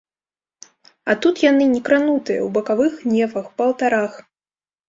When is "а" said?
1.13-1.15